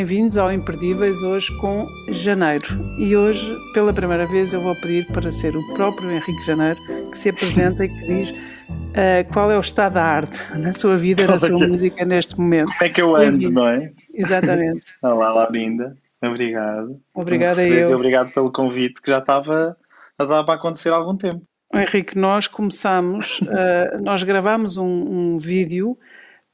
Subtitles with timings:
[0.00, 2.64] bem-vindos ao Imperdíveis, hoje com Janeiro.
[2.96, 6.80] E hoje, pela primeira vez, eu vou pedir para ser o próprio Henrique Janeiro
[7.10, 10.96] que se apresenta e que diz uh, qual é o estado da arte na sua
[10.96, 12.72] vida, na sua música neste momento.
[12.78, 13.92] Como é que eu ando, não é?
[14.14, 14.86] Exatamente.
[15.02, 15.94] Olá, Laurinda.
[16.22, 16.98] Obrigado.
[17.12, 17.94] Obrigada eu.
[17.94, 19.76] Obrigado pelo convite que já estava
[20.18, 21.42] a dar para acontecer há algum tempo.
[21.74, 24.86] Henrique, nós começamos, uh, nós gravámos um,
[25.34, 25.94] um vídeo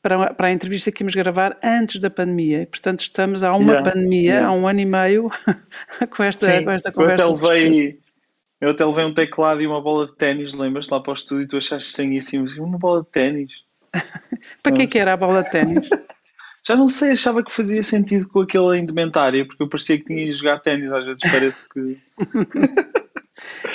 [0.06, 2.62] para, para a entrevista que íamos gravar antes da pandemia.
[2.62, 4.48] E, portanto, estamos há uma yeah, pandemia, yeah.
[4.48, 5.28] há um ano e meio,
[6.16, 7.24] com esta, Sim, com esta conversa.
[7.24, 7.94] Eu até, levei,
[8.60, 10.88] eu até levei um teclado e uma bola de ténis, lembras?
[10.88, 12.48] Lá para o estúdio e tu achaste estranhíssimo.
[12.60, 13.50] Uma bola de ténis.
[14.62, 15.88] para que, que era a bola de ténis?
[16.64, 20.22] Já não sei, achava que fazia sentido com aquela indumentária, porque eu parecia que tinha
[20.22, 21.98] ido jogar ténis, às vezes parece que.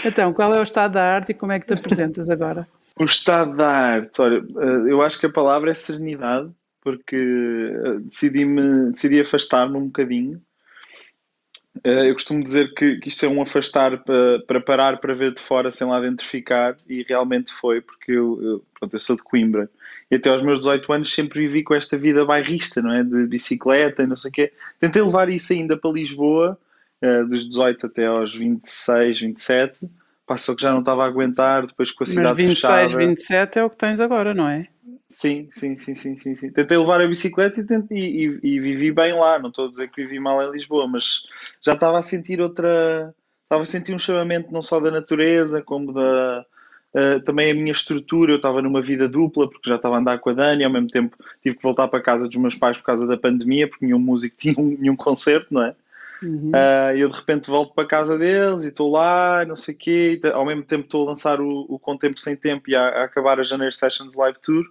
[0.06, 2.68] Então, qual é o estado da arte e como é que te apresentas agora?
[2.98, 8.00] O estado da arte, olha, eh, eu acho que a palavra é serenidade, porque eh,
[8.02, 10.42] decidi-me, decidi afastar-me um bocadinho.
[11.84, 15.34] Eh, eu costumo dizer que, que isto é um afastar para, para parar para ver
[15.34, 19.16] de fora sem lá dentro ficar, e realmente foi, porque eu, eu, pronto, eu sou
[19.16, 19.70] de Coimbra
[20.12, 23.02] e até aos meus 18 anos sempre vivi com esta vida bairrista, não é?
[23.02, 24.52] De bicicleta e não sei o quê.
[24.78, 26.60] Tentei levar isso ainda para Lisboa,
[27.30, 29.90] dos 18 até aos 26, 27
[30.32, 33.06] Passou que já não estava a aguentar, depois com a cidade Mas 26, fechada.
[33.06, 34.66] 27 é o que tens agora, não é?
[35.10, 36.50] Sim, sim, sim, sim, sim, sim.
[36.52, 39.38] Tentei levar a bicicleta e, tentei, e, e, vivi bem lá.
[39.38, 41.24] Não estou a dizer que vivi mal em Lisboa, mas
[41.62, 43.14] já estava a sentir outra.
[43.44, 46.46] Estava a sentir um chamamento não só da natureza, como da.
[46.94, 48.32] Uh, também a minha estrutura.
[48.32, 50.88] Eu estava numa vida dupla, porque já estava a andar com a Dani, ao mesmo
[50.88, 54.00] tempo tive que voltar para casa dos meus pais por causa da pandemia, porque nenhum
[54.00, 55.76] músico tinha um, nenhum concerto, não é?
[56.22, 56.52] Uhum.
[56.52, 59.78] Uh, eu de repente volto para a casa deles e estou lá, não sei o
[59.78, 62.84] quê, ao mesmo tempo estou a lançar o, o Com Tempo Sem Tempo e a,
[62.88, 64.64] a acabar a Janeiro Sessions Live Tour.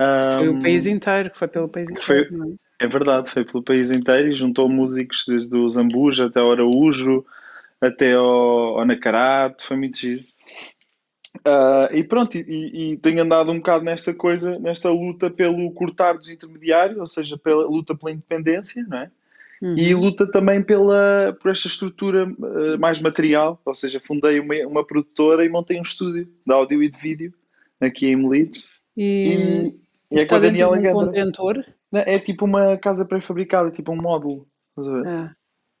[0.00, 2.06] Um, foi o país inteiro, foi pelo país inteiro.
[2.06, 2.84] Foi, é?
[2.84, 2.88] é?
[2.88, 7.24] verdade, foi pelo país inteiro e juntou músicos desde o Zambuja até o Araújo,
[7.80, 10.24] até ao, ao Nacarato, foi muito giro.
[11.38, 16.12] Uh, e pronto, e, e, tenho andado um bocado nesta coisa, nesta luta pelo cortar
[16.12, 19.10] dos intermediários, ou seja, pela luta pela independência, não é?
[19.62, 19.78] Uhum.
[19.78, 24.84] E luta também pela, por esta estrutura uh, mais material, ou seja, fundei uma, uma
[24.84, 27.32] produtora e montei um estúdio de áudio e de vídeo
[27.80, 28.64] aqui em Melite.
[28.96, 29.66] E, e,
[30.10, 31.64] e é está dentro de um contentor?
[31.92, 34.48] É tipo uma casa pré-fabricada, tipo um módulo.
[35.06, 35.32] Ah.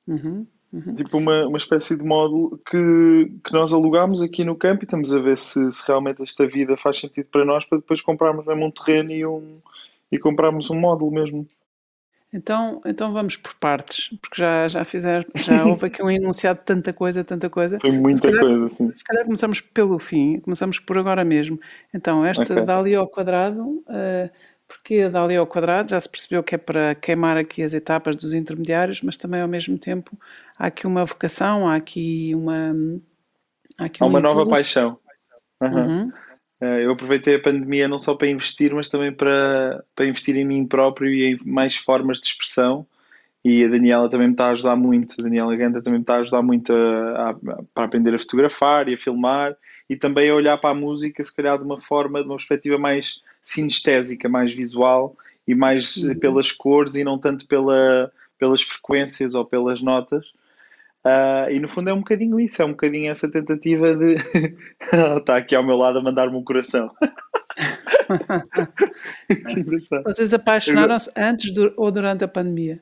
[0.06, 0.46] Uhum.
[0.72, 0.94] Uhum.
[0.94, 5.12] Tipo uma, uma espécie de módulo que, que nós alugámos aqui no campo e estamos
[5.12, 8.64] a ver se, se realmente esta vida faz sentido para nós para depois comprarmos mesmo
[8.64, 9.58] um terreno e, um,
[10.10, 11.46] e comprarmos um módulo mesmo.
[12.32, 16.64] Então, então vamos por partes, porque já, já fizeram, já houve aqui um enunciado de
[16.64, 17.78] tanta coisa, tanta coisa.
[17.78, 18.90] Foi muita calhar, coisa, sim.
[18.94, 21.60] Se calhar começamos pelo fim, começamos por agora mesmo.
[21.92, 22.64] Então, esta okay.
[22.64, 24.30] Dali ao quadrado, uh,
[24.66, 28.16] porque a Dali ao quadrado já se percebeu que é para queimar aqui as etapas
[28.16, 30.16] dos intermediários, mas também ao mesmo tempo
[30.58, 32.74] há aqui uma vocação, há aqui uma.
[33.78, 34.98] Há, aqui há uma nova paixão.
[35.60, 35.74] Uhum.
[35.74, 36.12] Uhum.
[36.62, 40.44] Eh, eu aproveitei a pandemia não só para investir, mas também para, para investir em
[40.44, 42.86] mim próprio e em mais formas de expressão.
[43.44, 46.14] E a Daniela também me está a ajudar muito, a Daniela Ganta também me está
[46.14, 47.34] a ajudar muito a, a,
[47.74, 49.56] para aprender a fotografar e a filmar
[49.90, 52.78] e também a olhar para a música, se calhar de uma forma, de uma perspectiva
[52.78, 55.16] mais sinestésica, mais visual
[55.48, 56.16] e mais uhum.
[56.20, 60.24] pelas cores e não tanto pela, pelas frequências ou pelas notas.
[61.04, 64.14] Uh, e no fundo é um bocadinho isso, é um bocadinho essa tentativa de.
[65.18, 66.90] está aqui ao meu lado a mandar-me um coração.
[70.04, 72.80] Vocês apaixonaram-se antes do, ou durante a pandemia?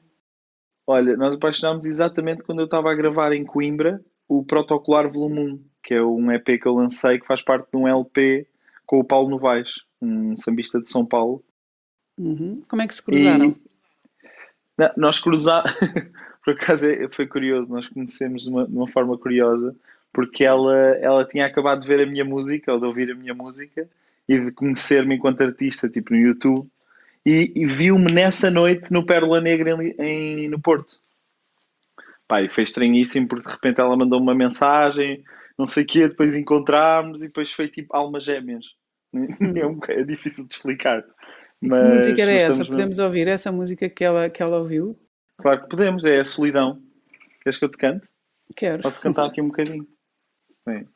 [0.86, 5.64] Olha, nós apaixonámos exatamente quando eu estava a gravar em Coimbra o Protocolar Volume 1,
[5.82, 8.46] que é um EP que eu lancei que faz parte de um LP
[8.86, 9.70] com o Paulo Novaes,
[10.00, 11.42] um sambista de São Paulo.
[12.18, 12.62] Uhum.
[12.68, 13.46] Como é que se cruzaram?
[13.46, 13.54] E...
[14.76, 15.70] Não, nós cruzámos.
[16.54, 19.74] por acaso é, foi curioso, nós conhecemos de uma, de uma, forma curiosa,
[20.12, 23.34] porque ela, ela tinha acabado de ver a minha música, ou de ouvir a minha
[23.34, 23.88] música,
[24.28, 26.68] e de conhecer-me enquanto artista, tipo no YouTube,
[27.24, 30.98] e, e viu-me nessa noite no Pérola Negra em, em, no Porto.
[32.26, 35.22] Pá, e foi estranhíssimo, porque de repente ela mandou uma mensagem,
[35.58, 38.66] não sei o quê, depois encontrámos, e depois foi tipo almas gêmeas.
[39.56, 41.04] É, um, é difícil de explicar.
[41.60, 42.64] Mas, que música era essa?
[42.64, 44.96] Podemos ouvir essa música que ela, que ela ouviu?
[45.40, 46.82] Claro que podemos, é a solidão.
[47.42, 48.06] Queres que eu te cante?
[48.54, 48.82] Quero.
[48.82, 49.86] Posso cantar aqui um bocadinho.
[50.66, 50.86] Bem,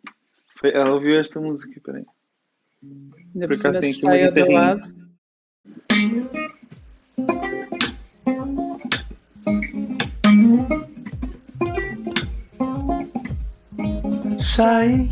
[0.65, 2.05] ela ouviu esta música, peraí.
[3.35, 4.83] Ainda por cima se está aí ao teu lado.
[14.39, 15.09] Sai,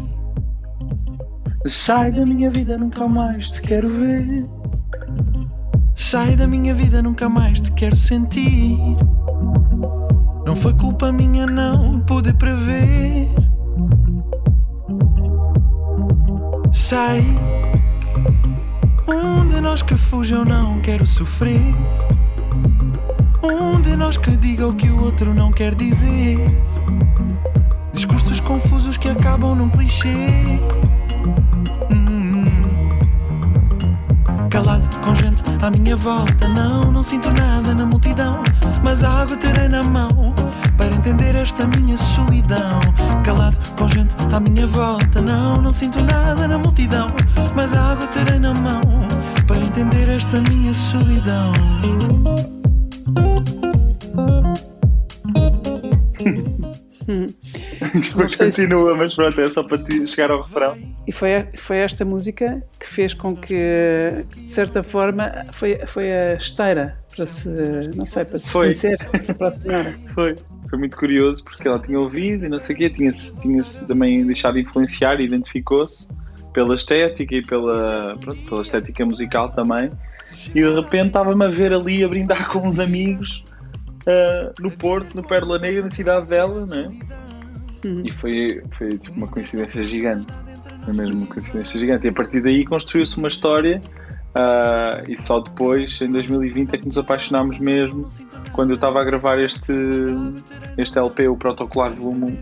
[1.67, 4.45] sai da minha vida, nunca mais te quero ver.
[5.97, 8.77] Sai da minha vida, nunca mais te quero sentir.
[10.53, 13.27] Não foi culpa minha não poder prever.
[16.71, 17.25] Sai.
[19.09, 21.75] Um de nós que fuja eu não quero sofrer.
[23.43, 26.39] Um de nós que diga o que o outro não quer dizer.
[27.95, 30.59] Discursos confusos que acabam num clichê.
[34.51, 38.43] Calado com gente à minha volta, não, não sinto nada na multidão.
[38.85, 40.35] Mas a água terei na mão
[40.83, 42.81] para entender esta minha solidão.
[43.25, 47.15] Calado com gente à minha volta, não, não sinto nada na multidão.
[47.55, 48.81] Mas a água terei na mão
[49.47, 51.53] para entender esta minha solidão.
[57.95, 58.99] Depois continua, se...
[58.99, 60.77] mas pronto, é só para chegar ao refrão.
[61.07, 66.35] E foi, foi esta música que fez com que, de certa forma, foi, foi a
[66.35, 67.49] esteira para se,
[67.95, 68.67] não sei, para se foi.
[68.67, 69.95] conhecer, para se aproximar.
[70.15, 70.35] Foi.
[70.73, 73.85] Foi muito curioso porque ela tinha ouvido e não sei o quê, tinha-se tinha -se
[73.85, 76.09] também deixado influenciar e identificou-se
[76.55, 79.91] pela estética e pela, pronto, pela estética musical também.
[80.49, 83.45] E de repente estava-me a ver ali a brindar com uns amigos
[84.07, 86.89] uh, no Porto, no Pérola Negra, na cidade dela, né?
[87.85, 90.33] E foi, foi tipo uma coincidência gigante.
[90.87, 92.07] Foi mesmo uma coincidência gigante.
[92.07, 93.79] E a partir daí construiu-se uma história.
[94.35, 98.07] Uh, e só depois, em 2020, é que nos apaixonámos mesmo.
[98.53, 99.73] Quando eu estava a gravar este,
[100.79, 102.39] este LP, o Protocolar Volume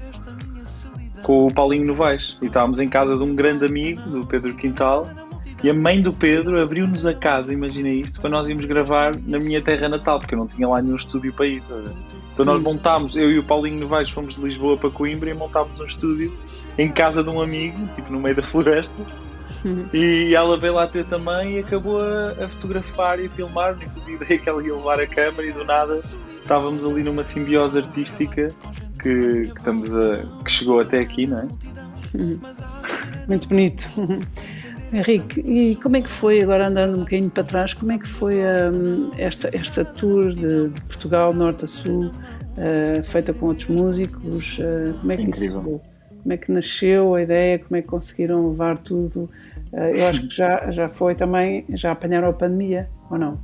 [1.16, 2.38] 1, com o Paulinho Novaes.
[2.40, 5.04] E estávamos em casa de um grande amigo, do Pedro Quintal,
[5.62, 9.38] e a mãe do Pedro abriu-nos a casa, imagina isto, para nós irmos gravar na
[9.38, 11.62] minha terra natal, porque eu não tinha lá nenhum estúdio para ir.
[12.32, 15.78] Então nós montámos, eu e o Paulinho Novaes fomos de Lisboa para Coimbra e montámos
[15.78, 16.34] um estúdio
[16.78, 18.94] em casa de um amigo, tipo no meio da floresta.
[19.92, 23.76] E ela veio lá ter também e acabou a, a fotografar e a filmar.
[23.76, 26.00] Nem fazia ideia que ela ia levar a câmera e do nada
[26.50, 28.48] estávamos ali numa simbiose artística
[29.00, 31.48] que, que, estamos a, que chegou até aqui, não é?
[33.28, 33.88] Muito bonito.
[34.92, 38.08] Henrique, e como é que foi, agora andando um bocadinho para trás, como é que
[38.08, 43.68] foi um, esta, esta tour de, de, Portugal, norte a sul, uh, feita com outros
[43.68, 44.58] músicos?
[44.58, 45.60] Uh, como é que Incrível.
[45.60, 45.89] isso
[46.22, 49.30] como é que nasceu a ideia, como é que conseguiram levar tudo?
[49.72, 53.38] Uh, eu acho que já, já foi também, já apanharam a pandemia, ou não?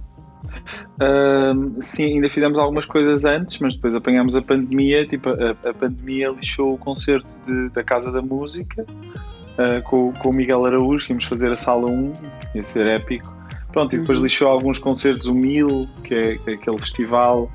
[1.00, 5.06] Uh, sim, ainda fizemos algumas coisas antes, mas depois apanhámos a pandemia.
[5.06, 10.31] Tipo, a, a pandemia lixou o concerto de, da Casa da Música, uh, com, com
[10.31, 12.12] o Miguel Araújo, que íamos fazer a sala 1,
[12.55, 13.34] ia ser épico.
[13.73, 14.25] Pronto, e depois uhum.
[14.25, 17.50] lixou alguns concertos, o Mil, que é, que é aquele festival.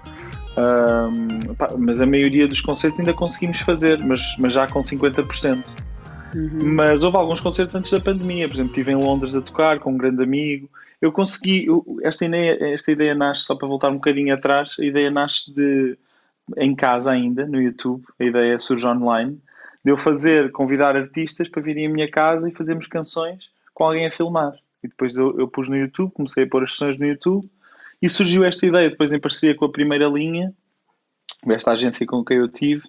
[0.57, 5.63] Um, pá, mas a maioria dos concertos ainda conseguimos fazer, mas, mas já com 50%.
[6.33, 6.73] Uhum.
[6.73, 9.91] Mas houve alguns concertos antes da pandemia, por exemplo, estive em Londres a tocar com
[9.91, 10.69] um grande amigo.
[11.01, 14.85] Eu consegui, eu, esta, ideia, esta ideia nasce, só para voltar um bocadinho atrás, a
[14.85, 15.97] ideia nasce de
[16.57, 19.39] em casa ainda, no YouTube, a ideia surge online,
[19.85, 24.05] de eu fazer, convidar artistas para virem à minha casa e fazermos canções com alguém
[24.05, 24.53] a filmar.
[24.83, 27.49] E depois eu, eu pus no YouTube, comecei a pôr as sessões no YouTube
[28.01, 30.53] e surgiu esta ideia, depois em parceria com a primeira linha,
[31.47, 32.83] esta agência com quem eu tive,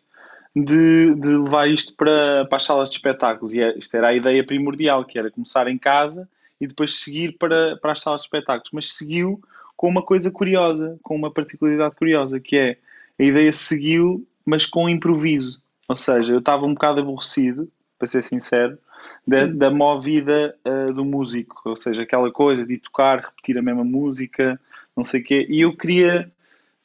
[0.54, 3.52] de, de levar isto para, para as salas de espetáculos.
[3.52, 6.28] E é, isto era a ideia primordial, que era começar em casa
[6.60, 8.70] e depois seguir para, para as salas de espetáculos.
[8.72, 9.40] Mas seguiu
[9.76, 12.76] com uma coisa curiosa, com uma particularidade curiosa, que é
[13.18, 15.62] a ideia seguiu, mas com improviso.
[15.88, 18.78] Ou seja, eu estava um bocado aborrecido, para ser sincero,
[19.26, 23.84] da, da movida uh, do músico, ou seja, aquela coisa de tocar, repetir a mesma
[23.84, 24.60] música,
[24.96, 25.46] não sei o quê.
[25.48, 26.30] E eu queria,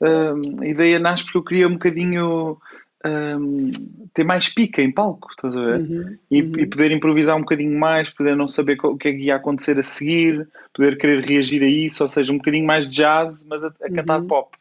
[0.01, 2.57] uh, a ideia nasce porque eu queria um bocadinho
[3.05, 3.71] um,
[4.13, 5.75] ter mais pica em palco, estás a ver?
[5.75, 6.59] Uhum, e, uhum.
[6.59, 9.77] e, poder improvisar um bocadinho mais, poder não saber o que é que ia acontecer
[9.77, 13.63] a seguir, poder querer reagir a isso, ou seja, um bocadinho mais de jazz, mas
[13.63, 14.27] a, a cantar uhum.
[14.27, 14.57] pop.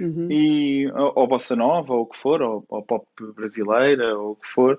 [0.00, 0.28] Uhum.
[0.30, 4.36] E, ou, ou bossa nova, ou o que for, ou, ou pop brasileira, ou o
[4.36, 4.78] que for.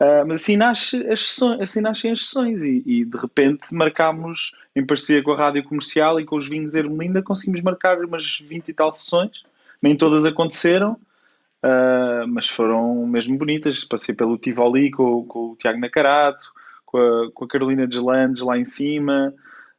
[0.00, 4.52] Uh, mas assim, nasce as sessões, assim nascem as sessões e, e, de repente marcámos,
[4.74, 8.68] em parceria com a rádio comercial e com os vinhos Ermelinda, conseguimos marcar umas 20
[8.68, 9.42] e tal sessões.
[9.82, 13.84] Nem todas aconteceram, uh, mas foram mesmo bonitas.
[13.84, 16.46] Passei pelo Tivoli com, com o Tiago Nacarato,
[16.86, 19.34] com a, com a Carolina Deslandes lá em cima,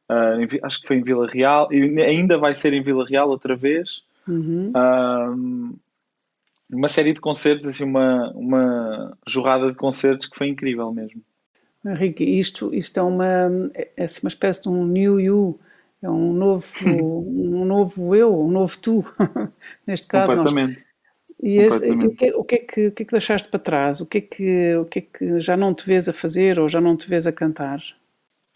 [0.10, 3.30] uh, em, acho que foi em Vila Real, e ainda vai ser em Vila Real
[3.30, 4.04] outra vez.
[4.28, 4.74] Uhum
[6.72, 11.22] uma série de concertos, assim, uma, uma jorrada de concertos que foi incrível mesmo.
[11.86, 15.60] Henrique, isto, isto é, uma, é assim, uma espécie de um new you,
[16.02, 19.04] é um novo, um novo eu, um novo tu,
[19.88, 20.28] neste caso.
[20.28, 20.78] Completamente.
[20.78, 20.90] Nós.
[21.42, 24.02] E este, o, que, o, que é que, o que é que deixaste para trás?
[24.02, 26.68] O que, é que, o que é que já não te vês a fazer ou
[26.68, 27.82] já não te vês a cantar?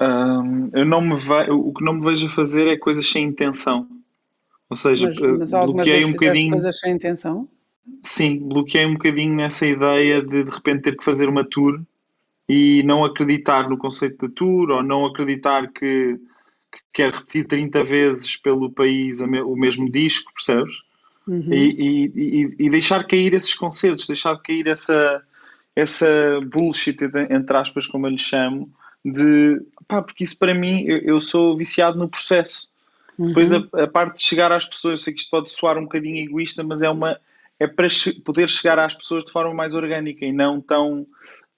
[0.02, 1.50] Um, eu não me ve...
[1.50, 3.88] O que não me vejo a fazer é coisas sem intenção.
[4.70, 6.52] Ou seja, mas, mas bloqueei um bocadinho.
[6.52, 7.48] coisas sem intenção?
[8.02, 11.82] Sim, bloqueei um bocadinho nessa ideia de de repente ter que fazer uma tour
[12.48, 16.18] e não acreditar no conceito de tour ou não acreditar que,
[16.72, 20.76] que quer repetir 30 vezes pelo país o mesmo disco, percebes?
[21.28, 21.54] Uhum.
[21.54, 25.22] E, e, e, deixar cair esses concertos, deixar cair essa,
[25.74, 26.98] essa bullshit,
[27.30, 28.70] entre aspas, como eu lhe chamo,
[29.06, 32.68] de pá, porque isso para mim, eu, eu sou viciado no processo.
[33.18, 33.28] Uhum.
[33.28, 35.84] Depois a, a, parte de chegar às pessoas, eu sei que isto pode soar um
[35.84, 37.18] bocadinho egoísta, mas é uma
[37.60, 37.88] é para
[38.26, 41.06] poder chegar às pessoas de forma mais orgânica e não tão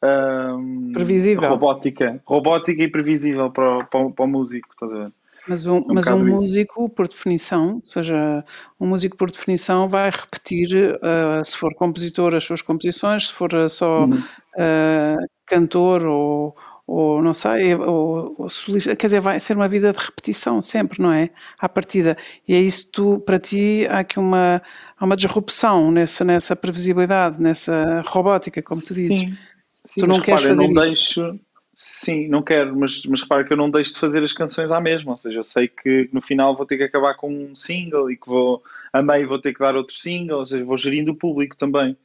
[0.04, 1.50] um, previsível.
[1.50, 5.12] robótica, robótica e previsível para o, para, para o músico, estás a ver?
[5.48, 8.44] Mas um, é um, mas um músico, por definição, ou seja,
[8.80, 13.52] um músico por definição vai repetir, uh, se for compositor, as suas composições, se for
[13.70, 14.18] só uhum.
[14.18, 16.56] uh, cantor ou,
[16.88, 21.02] ou não sei, ou, ou, solista, quer dizer, vai ser uma vida de repetição sempre,
[21.02, 21.32] não é?
[21.60, 22.16] À partida.
[22.48, 24.62] E é isso tu, para ti, há aqui uma,
[24.98, 29.20] há uma disrupção nessa, nessa previsibilidade, nessa robótica, como tu dizes.
[29.20, 29.38] Sim.
[29.86, 31.40] Sim, tu não queres repara, fazer não deixo,
[31.76, 34.82] sim, não quero, mas, mas repara que eu não deixo de fazer as canções à
[34.82, 38.10] mesma, ou seja, eu sei que no final vou ter que acabar com um single
[38.10, 41.12] e que vou, a meio vou ter que dar outro single, ou seja, vou gerindo
[41.12, 41.96] o público também,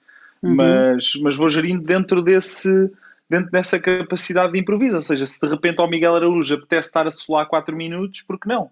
[0.43, 0.57] uhum.
[0.57, 2.93] mas, mas vou gerindo dentro desse,
[3.31, 7.07] dentro dessa capacidade de improviso, ou seja, se de repente ao Miguel Araújo apetece estar
[7.07, 8.71] a solar 4 minutos, porque não?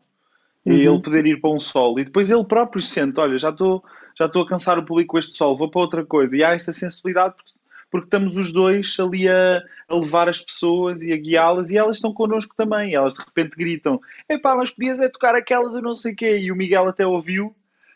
[0.67, 0.73] Uhum.
[0.73, 3.83] E ele poder ir para um solo, e depois ele próprio sente, olha, já estou
[4.19, 6.51] já estou a cansar o público com este solo, vou para outra coisa, e há
[6.51, 7.53] essa sensibilidade, porque
[7.91, 11.97] porque estamos os dois ali a, a levar as pessoas e a guiá-las e elas
[11.97, 12.95] estão connosco também.
[12.95, 16.39] Elas de repente gritam: Epá, mas podias é tocar aquelas eu não sei o quê.
[16.39, 17.55] E o Miguel até ouviu,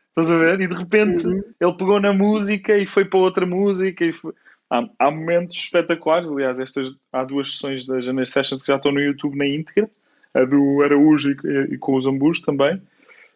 [0.09, 0.61] estás a ver?
[0.61, 1.43] E de repente uhum.
[1.61, 4.05] ele pegou na música e foi para outra música.
[4.05, 4.33] E foi...
[4.73, 6.29] há, há, momentos espetaculares.
[6.29, 9.91] Aliás, estas, há duas sessões da Janeiro Sessions que já estão no YouTube na íntegra:
[10.35, 12.81] a do Araújo e, e com os Ambus também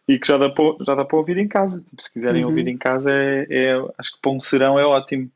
[0.09, 1.83] e que já dá para, já dá para ouvir em casa.
[1.89, 2.51] Tipo, se quiserem uhum.
[2.51, 5.31] ouvir em casa, é, é, acho que para um serão é ótimo.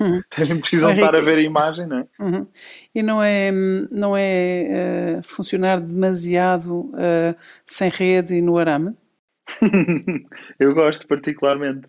[0.00, 0.22] Uhum.
[0.60, 2.06] Precisam estar a ver a imagem, não é?
[2.20, 2.46] Uhum.
[2.94, 3.50] E não é,
[3.90, 8.94] não é uh, funcionar demasiado uh, sem rede e no arame?
[10.58, 11.86] Eu gosto particularmente.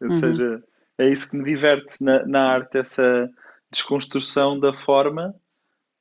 [0.00, 0.20] Ou uhum.
[0.20, 0.62] seja,
[0.98, 3.30] é isso que me diverte na, na arte, essa
[3.70, 5.34] desconstrução da forma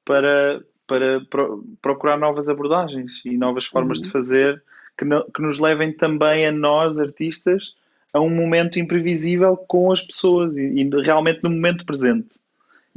[0.06, 4.12] para, para pro, procurar novas abordagens e novas formas de uhum.
[4.12, 4.64] fazer
[4.98, 7.74] que, no, que nos levem também a nós, artistas,
[8.14, 12.40] a um momento imprevisível com as pessoas e, e realmente no momento presente.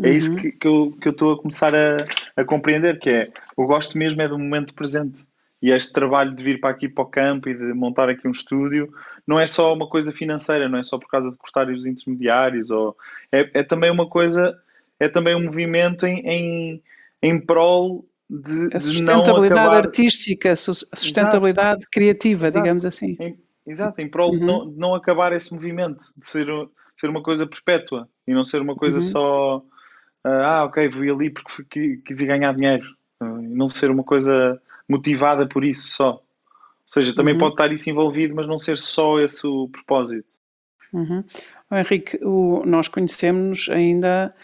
[0.00, 0.36] É isso uhum.
[0.36, 3.98] que, que, eu, que eu estou a começar a, a compreender, que é, eu gosto
[3.98, 5.26] mesmo é do momento presente.
[5.60, 8.30] E este trabalho de vir para aqui para o campo e de montar aqui um
[8.30, 8.92] estúdio
[9.28, 12.70] não é só uma coisa financeira, não é só por causa de custarem os intermediários,
[12.70, 12.96] ou
[13.30, 14.58] é, é também uma coisa,
[14.98, 16.82] é também um movimento em, em,
[17.22, 19.76] em prol de, a sustentabilidade acabar...
[19.76, 21.90] artística, a sustentabilidade Exato.
[21.92, 22.64] criativa, Exato.
[22.64, 23.16] digamos assim.
[23.20, 24.38] Em, exato, em prol uhum.
[24.38, 26.46] de, não, de, não, acabar esse movimento, de ser,
[26.98, 29.02] ser uma coisa perpétua e não ser uma coisa uhum.
[29.02, 29.64] só
[30.24, 32.84] ah, ok, fui ali porque quis ganhar dinheiro
[33.22, 36.22] e não ser uma coisa motivada por isso só.
[36.88, 37.40] Ou seja, também uhum.
[37.40, 40.26] pode estar isso envolvido, mas não ser só esse o propósito.
[40.92, 41.22] Uhum.
[41.70, 44.34] O Henrique, o, nós conhecemos ainda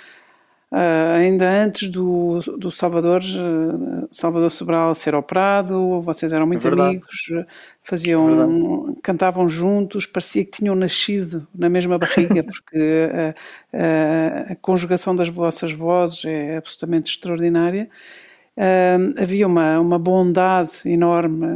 [0.74, 6.72] Uh, ainda antes do, do Salvador, uh, Salvador Sobral ser operado, vocês eram muito é
[6.72, 7.30] amigos,
[7.80, 15.14] faziam, é cantavam juntos, parecia que tinham nascido na mesma barriga, porque uh, a conjugação
[15.14, 17.88] das vossas vozes é absolutamente extraordinária.
[19.16, 21.46] Havia uma, uma bondade enorme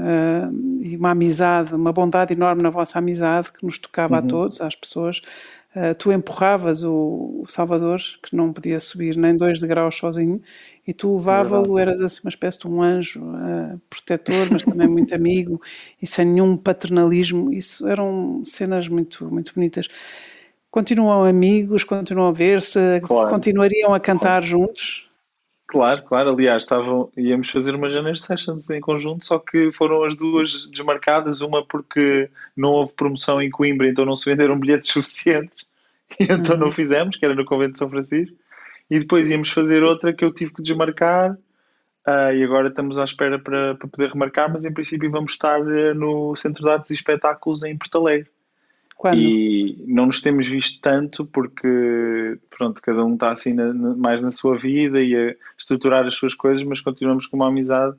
[0.80, 4.20] e uma amizade, uma bondade enorme na vossa amizade que nos tocava uhum.
[4.20, 5.22] a todos, às pessoas,
[5.76, 10.40] Uh, tu empurravas o, o, Salvador, que não podia subir nem dois degraus sozinho,
[10.86, 15.14] e tu levava-lo, eras assim uma espécie de um anjo uh, protetor, mas também muito
[15.14, 15.60] amigo,
[16.00, 17.52] e sem nenhum paternalismo.
[17.52, 19.88] Isso eram cenas muito, muito bonitas.
[20.70, 23.30] Continuam amigos, continuam a ver-se, claro.
[23.30, 24.46] continuariam a cantar claro.
[24.46, 25.07] juntos?
[25.68, 26.30] Claro, claro.
[26.30, 31.42] Aliás, estavam, íamos fazer uma Janeiro Sessions em conjunto, só que foram as duas desmarcadas.
[31.42, 35.66] Uma porque não houve promoção em Coimbra, então não se venderam bilhetes suficientes.
[36.18, 36.62] E então uhum.
[36.62, 38.34] não fizemos, que era no Convento de São Francisco.
[38.90, 41.32] E depois íamos fazer outra que eu tive que desmarcar.
[42.06, 45.60] Uh, e agora estamos à espera para, para poder remarcar, mas em princípio vamos estar
[45.60, 48.30] uh, no Centro de Artes e Espetáculos em Porto Alegre.
[48.98, 49.16] Quando?
[49.16, 54.32] E não nos temos visto tanto porque, pronto, cada um está assim na, mais na
[54.32, 57.96] sua vida e a estruturar as suas coisas, mas continuamos com uma amizade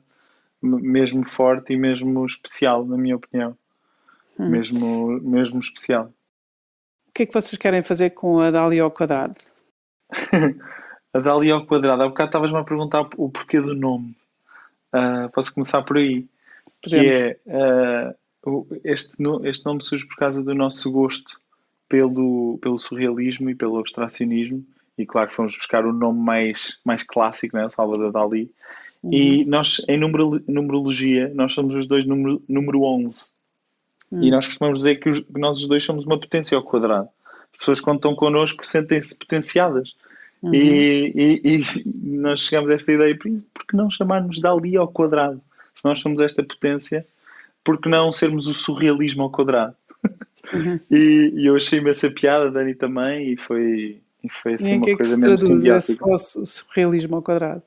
[0.62, 3.56] mesmo forte e mesmo especial, na minha opinião.
[4.38, 4.50] Hum.
[4.50, 6.12] Mesmo, mesmo especial.
[7.08, 9.36] O que é que vocês querem fazer com a Dália ao quadrado?
[11.14, 12.02] a Dália ao quadrado.
[12.02, 14.14] Há bocado estavas-me a perguntar o porquê do nome.
[14.94, 16.26] Uh, posso começar por aí.
[16.82, 17.06] Podemos.
[17.06, 18.14] Que é, uh,
[18.84, 21.38] este, este nome surge por causa do nosso gosto
[21.88, 24.64] pelo, pelo surrealismo e pelo abstracionismo,
[24.96, 27.66] e claro que fomos buscar o nome mais, mais clássico, né?
[27.66, 28.50] o Salvador Dali.
[29.02, 29.12] Uhum.
[29.12, 33.28] E nós, em numerologia, nós somos os dois número, número 11.
[34.10, 34.22] Uhum.
[34.22, 37.08] E nós costumamos dizer que, os, que nós os dois somos uma potência ao quadrado.
[37.52, 39.94] As pessoas, quando estão connosco, sentem-se potenciadas.
[40.42, 40.54] Uhum.
[40.54, 41.84] E, e, e,
[42.18, 45.40] nós chegamos a esta ideia, por que não chamarmos Dali ao quadrado?
[45.74, 47.06] Se nós somos esta potência,
[47.64, 49.74] por que não sermos o surrealismo ao quadrado?
[50.52, 50.80] Uhum.
[50.90, 54.84] e, e, eu achei imensa piada, Dani também, e foi, e foi assim, e uma
[54.84, 57.62] que coisa é que se esse fosse surrealismo ao quadrado?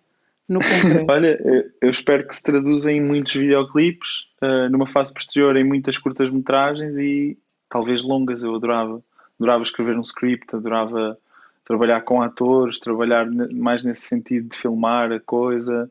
[0.47, 0.59] No
[1.07, 1.39] Olha,
[1.81, 6.97] eu espero que se traduza em muitos videoclipes, uh, numa fase posterior em muitas curtas-metragens
[6.97, 7.37] e
[7.69, 8.43] talvez longas.
[8.43, 9.01] Eu adorava.
[9.39, 11.17] Adorava escrever um script, adorava
[11.65, 15.89] trabalhar com atores, trabalhar mais nesse sentido de filmar a coisa,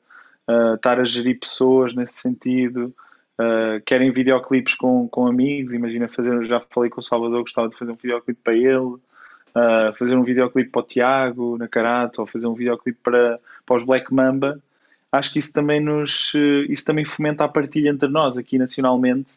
[0.49, 2.95] uh, estar a gerir pessoas nesse sentido.
[3.43, 7.77] Uh, querem videoclipes com, com amigos, imagina fazer, já falei com o Salvador, gostava de
[7.77, 12.27] fazer um videoclipe para ele, uh, fazer um videoclipe para o Tiago, na Karate, ou
[12.27, 14.61] fazer um videoclipe para, para os Black Mamba.
[15.11, 16.33] Acho que isso também nos
[16.69, 19.35] isso também fomenta a partilha entre nós aqui nacionalmente.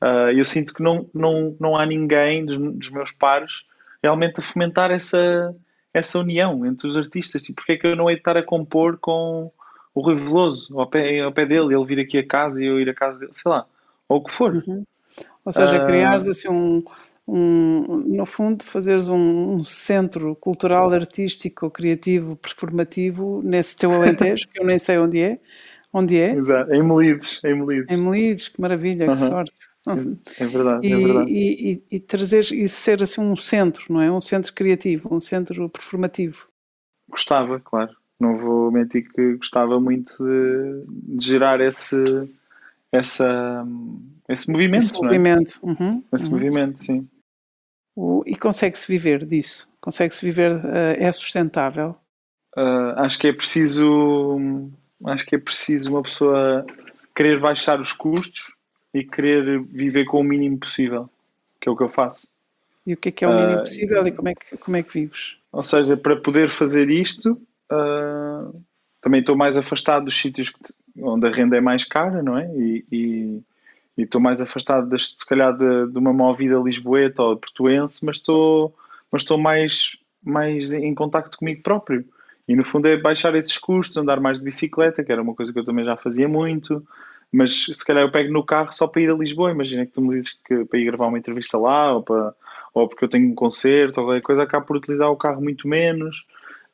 [0.00, 3.62] Uh, eu sinto que não, não, não há ninguém dos, dos meus pares
[4.02, 5.54] realmente a fomentar essa,
[5.94, 7.42] essa união entre os artistas.
[7.42, 9.50] Tipo, porque é que eu não hei de estar a compor com
[9.94, 12.80] o Rui Veloso ao pé, ao pé dele, ele vir aqui a casa e eu
[12.80, 13.66] ir a casa dele, sei lá,
[14.08, 14.52] ou o que for.
[14.52, 14.84] Uhum.
[15.44, 15.86] Ou seja, uh...
[15.86, 16.82] criares assim um,
[17.26, 24.60] um, no fundo, fazeres um, um, centro cultural, artístico, criativo, performativo nesse teu Alentejo, que
[24.60, 25.38] eu nem sei onde é.
[25.94, 26.32] Onde é?
[26.32, 27.38] Exato, em Melides.
[27.44, 29.14] Em Melides, em Melides que maravilha, uhum.
[29.14, 29.72] que sorte.
[29.86, 31.30] É, é verdade, e, é verdade.
[31.30, 34.10] E, e, e trazer e ser assim um centro, não é?
[34.10, 36.46] Um centro criativo, um centro performativo.
[37.10, 37.94] Gostava, claro.
[38.22, 41.96] Não vou mentir que gostava muito de, de gerar esse,
[42.92, 43.66] essa,
[44.28, 44.84] esse movimento.
[44.84, 44.98] Esse é?
[44.98, 45.60] movimento.
[45.60, 45.66] É?
[45.66, 46.30] Uhum, esse uhum.
[46.30, 47.08] movimento, sim.
[47.96, 49.68] O, e consegue-se viver disso?
[49.80, 51.96] Consegue-se viver, uh, é sustentável?
[52.56, 54.70] Uh, acho que é preciso,
[55.06, 56.64] acho que é preciso uma pessoa
[57.16, 58.54] querer baixar os custos
[58.94, 61.10] e querer viver com o mínimo possível,
[61.60, 62.28] que é o que eu faço.
[62.86, 64.76] E o que é que é o mínimo uh, possível e como é, que, como
[64.76, 65.36] é que vives?
[65.50, 67.36] Ou seja, para poder fazer isto,
[67.72, 68.62] uh,
[69.00, 70.52] também estou mais afastado dos sítios
[70.98, 72.48] onde a renda é mais cara, não é?
[72.56, 73.42] E,
[73.96, 78.74] estou mais afastado, das, se calhar, de, de uma movida lisboeta ou portuense, mas estou,
[79.10, 82.04] mas mais, mais em contacto comigo próprio.
[82.48, 85.52] E no fundo é baixar esses custos, andar mais de bicicleta, que era uma coisa
[85.52, 86.84] que eu também já fazia muito,
[87.30, 89.50] mas se calhar eu pego no carro só para ir a Lisboa.
[89.50, 92.34] Imagina que tu me dizes que para ir gravar uma entrevista lá, ou, para,
[92.74, 95.68] ou porque eu tenho um concerto, ou qualquer coisa, acabo por utilizar o carro muito
[95.68, 96.26] menos.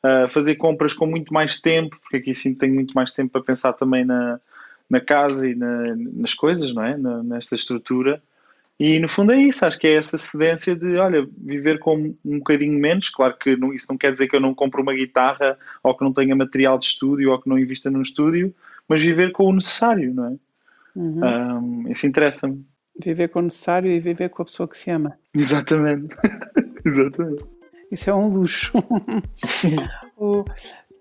[0.03, 3.43] Uh, fazer compras com muito mais tempo, porque aqui sim tenho muito mais tempo para
[3.43, 4.39] pensar também na,
[4.89, 6.97] na casa e na, nas coisas, não é?
[6.97, 8.21] Na, nesta estrutura.
[8.79, 12.37] E no fundo é isso, acho que é essa cedência de, olha, viver com um
[12.37, 13.09] bocadinho menos.
[13.09, 16.03] Claro que não, isso não quer dizer que eu não compro uma guitarra ou que
[16.03, 18.55] não tenha material de estúdio ou que não invista num estúdio,
[18.87, 20.35] mas viver com o necessário, não é?
[20.95, 21.83] Uhum.
[21.85, 22.65] Um, isso interessa-me.
[23.03, 25.17] Viver com o necessário e viver com a pessoa que se ama.
[25.33, 26.15] Exatamente.
[26.85, 27.58] Exatamente.
[27.91, 28.71] Isso é um luxo.
[30.17, 30.45] o,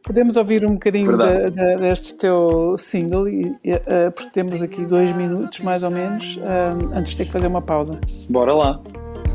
[0.03, 5.15] podemos ouvir um bocadinho da, da, deste teu single, e, uh, porque temos aqui dois
[5.15, 8.01] minutos mais ou menos, uh, antes de ter que fazer uma pausa.
[8.31, 8.81] Bora lá.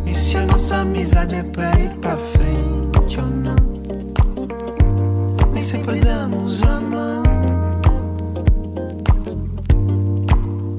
[0.05, 3.55] E se a nossa amizade é para ir para frente ou não?
[5.53, 7.23] Nem sempre damos a mão.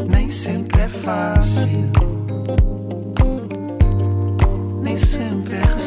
[0.09, 1.69] Nem sempre é fácil.
[4.83, 5.84] Nem sempre é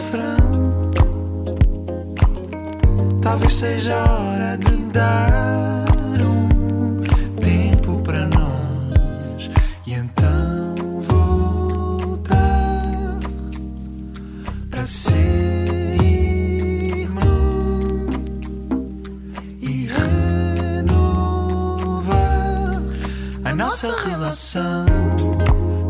[3.29, 5.85] Talvez seja a hora de dar
[6.21, 7.01] um
[7.41, 9.49] tempo para nós
[9.85, 12.29] e então voltar
[14.71, 15.67] para ser
[23.57, 24.85] nossa relação.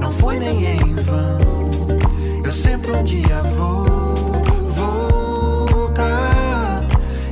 [0.01, 1.69] Não foi nem em vão.
[2.43, 3.86] Eu sempre um dia vou.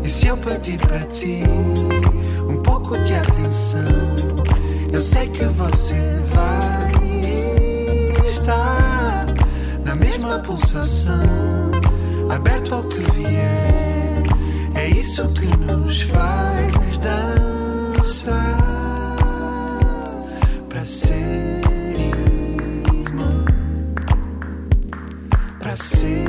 [0.05, 1.41] E se eu pedir para ti
[2.47, 3.81] um pouco de atenção,
[4.93, 5.95] eu sei que você
[6.31, 6.91] vai
[8.29, 9.25] estar
[9.83, 11.23] na mesma pulsação,
[12.29, 14.23] aberto ao que vier.
[14.75, 18.35] É isso que nos faz dançar
[20.69, 21.61] para ser
[23.07, 23.43] irmão,
[25.57, 26.24] para ser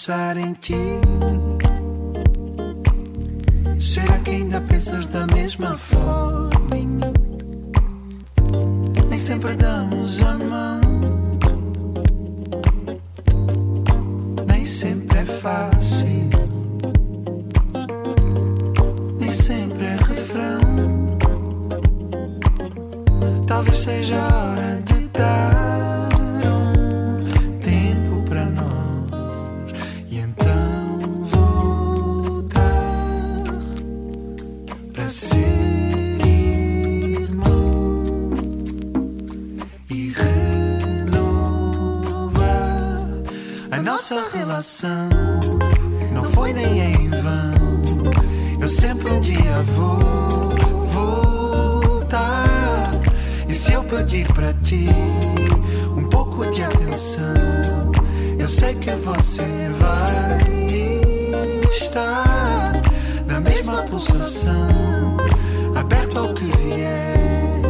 [0.00, 0.72] pensar em ti.
[3.78, 7.12] Será que ainda pensas da mesma forma?
[9.10, 10.89] Nem sempre damos a mão.
[54.10, 54.88] Pedir para ti
[55.96, 57.92] um pouco de atenção,
[58.36, 60.40] eu sei que você vai
[61.76, 62.82] estar
[63.24, 65.16] na mesma pulsação,
[65.76, 67.62] aberto ao que vier.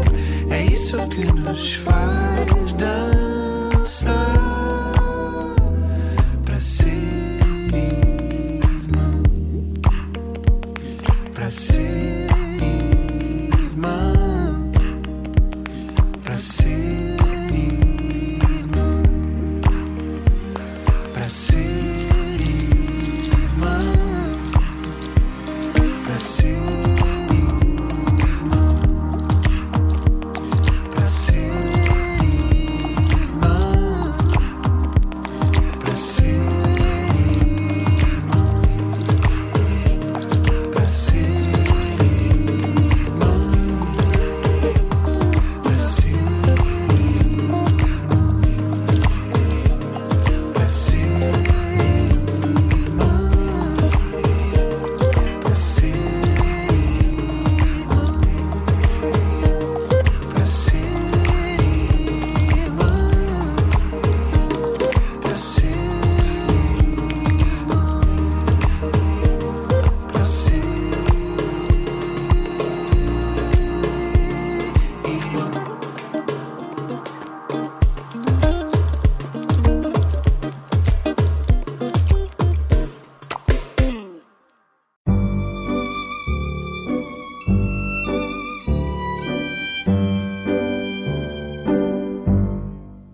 [0.50, 3.29] É isso que nos faz dançar.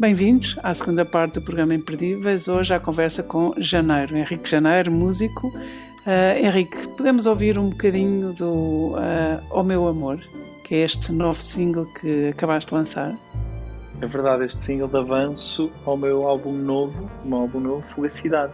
[0.07, 2.47] Bem-vindos à segunda parte do programa Imperdíveis.
[2.47, 5.49] Hoje a conversa com Janeiro, Henrique Janeiro, músico.
[5.49, 10.21] Uh, Henrique, podemos ouvir um bocadinho do uh, O Meu Amor,
[10.63, 13.17] que é este novo single que acabaste de lançar?
[14.01, 18.53] É verdade, este single de avanço ao meu álbum novo, o meu álbum novo, Fugacidade,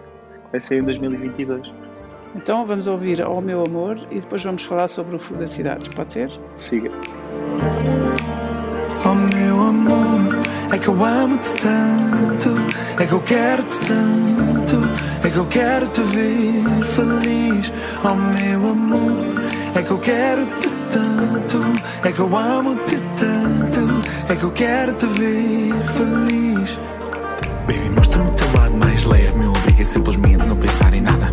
[0.51, 1.71] vai sair em 2022.
[2.35, 6.31] Então vamos ouvir O Meu Amor e depois vamos falar sobre o Fugacidades, pode ser?
[6.57, 6.91] Siga.
[9.05, 10.02] Oh meu amor
[10.73, 12.49] é que eu amo-te tanto,
[12.99, 19.43] é que eu quero-te tanto, é que eu quero te ver feliz, oh meu amor.
[19.75, 21.63] É que eu quero-te tanto,
[22.07, 26.79] é que eu amo-te tanto, é que eu quero te ver feliz.
[27.67, 31.33] Baby, mostra-me o teu lado mais leve, meu obriga simplesmente não pensar em nada.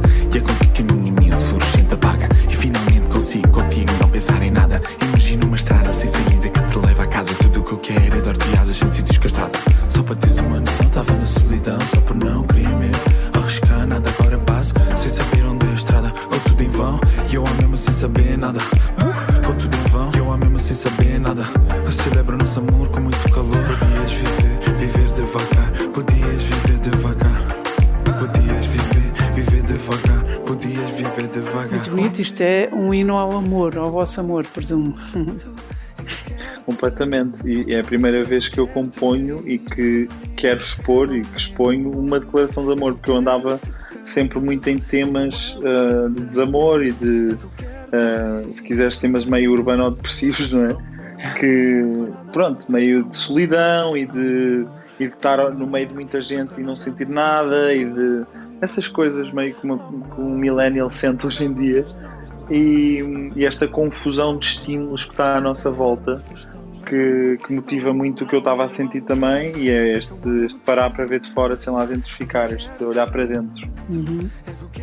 [33.70, 34.96] Amor, ao vosso amor, presumo.
[36.66, 37.48] Completamente.
[37.48, 41.92] E é a primeira vez que eu componho e que quero expor e que exponho
[41.92, 43.60] uma declaração de amor, porque eu andava
[44.04, 50.52] sempre muito em temas uh, de desamor e de, uh, se quiseres, temas meio urbano-depressivos,
[50.52, 50.76] não é?
[51.38, 51.84] Que,
[52.32, 54.66] pronto, meio de solidão e de,
[55.00, 58.26] e de estar no meio de muita gente e não sentir nada e de
[58.62, 61.86] essas coisas meio que, uma, que um millennial sente hoje em dia.
[62.50, 66.24] E, e, esta confusão de estímulos que está à nossa volta
[66.86, 70.14] que, que, motiva muito o que eu estava a sentir também e é este,
[70.46, 73.70] este, parar para ver de fora sem lá dentro ficar, este olhar para dentro.
[73.92, 74.28] Uhum.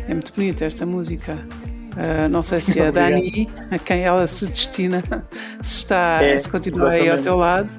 [0.07, 1.33] É muito bonita esta música.
[1.33, 5.03] Uh, não sei se a Dani, a quem ela se destina,
[5.61, 7.69] se está, é, se continua aí ao teu lado.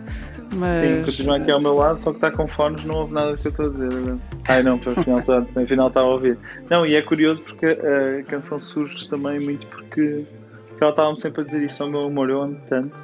[0.54, 0.78] Mas...
[0.78, 3.38] Sim, continua aqui ao meu lado, só que está com fones, não ouve nada do
[3.38, 4.16] que eu estou a dizer.
[4.48, 6.38] Ai não, afinal está, afinal está a ouvir.
[6.70, 10.24] Não, e é curioso porque a canção surge também muito porque,
[10.68, 12.94] porque ela estava sempre a dizer isso ao meu amor, eu ando tanto.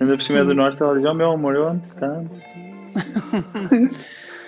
[0.00, 2.30] Anda por cima do norte, ela diz, oh meu amor, eu ando tanto.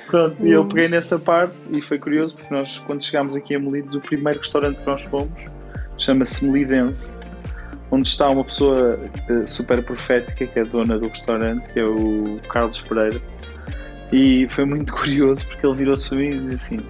[0.09, 3.59] Pronto, e eu peguei nessa parte e foi curioso porque nós, quando chegámos aqui a
[3.59, 5.31] Melides, o primeiro restaurante que nós fomos
[5.99, 7.13] chama-se Melidense
[7.91, 8.99] onde está uma pessoa
[9.31, 13.21] uh, super profética, que é a dona do restaurante, que é o Carlos Pereira.
[14.13, 16.87] E foi muito curioso porque ele virou-se para mim e disse assim: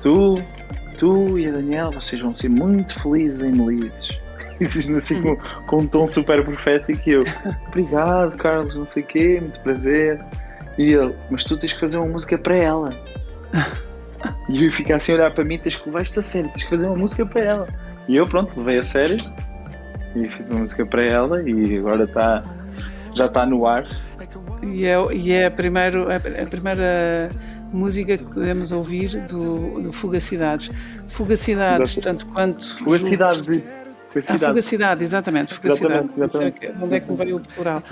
[0.00, 0.34] Tu,
[0.96, 4.10] tu e a Daniela, vocês vão ser muito felizes em Melides.
[4.60, 5.36] E diz assim com,
[5.68, 7.22] com um tom super profético e eu,
[7.68, 10.20] obrigado Carlos, não sei o quê, muito prazer.
[10.76, 12.90] E ele, mas tu tens que fazer uma música para ela.
[14.48, 16.64] E eu ficar assim a olhar para mim, tens que levar isto a sério, tens
[16.64, 17.68] que fazer uma música para ela.
[18.08, 19.16] E eu pronto, levei a sério
[20.16, 22.44] e fiz uma música para ela e agora está
[23.14, 23.86] já está no ar.
[24.62, 27.28] E é, e é a, primeiro, a primeira
[27.72, 30.70] música que podemos ouvir do, do Fugacidades.
[31.08, 32.78] Fugacidades, tanto quanto.
[32.78, 33.62] Fugacidade.
[34.08, 34.44] Fugacidade.
[34.44, 36.10] Ah, fugacidade, exatamente, fugacidade.
[36.16, 36.82] Exatamente, exatamente.
[36.82, 37.82] Onde é que veio o plural?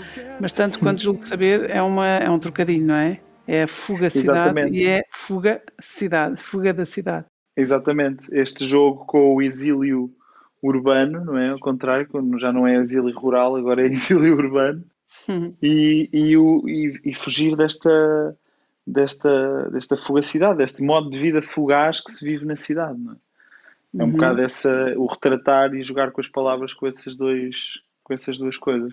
[0.40, 3.20] Mas tanto quanto julgo saber, é, uma, é um trocadilho, não é?
[3.46, 4.76] É fugacidade exatamente.
[4.76, 7.26] e é fugacidade, fuga da cidade.
[7.55, 8.29] Exatamente.
[8.33, 10.11] Este jogo com o exílio
[10.66, 11.50] urbano, não é?
[11.50, 14.85] Ao contrário, quando já não é exílio rural, agora é exílio urbano.
[15.62, 18.37] E, e, o, e, e, fugir desta,
[18.87, 23.26] desta, desta fugacidade, deste modo de vida fugaz que se vive na cidade, é?
[23.98, 24.12] É um uhum.
[24.12, 28.59] bocado essa, o retratar e jogar com as palavras com, esses dois, com essas duas
[28.59, 28.92] coisas.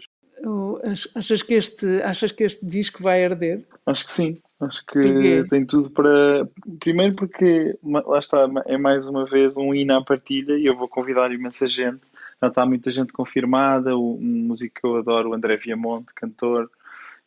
[1.16, 3.66] Achas que, este, achas que este disco vai arder?
[3.86, 4.42] Acho que sim.
[4.66, 5.44] Acho que Porquê?
[5.50, 6.48] tem tudo para.
[6.80, 10.88] Primeiro, porque lá está, é mais uma vez um hino à partilha e eu vou
[10.88, 12.02] convidar imensa gente.
[12.42, 13.98] Já está muita gente confirmada.
[13.98, 16.70] Um músico que eu adoro, o André Viamonte, cantor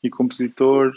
[0.03, 0.92] e compositor.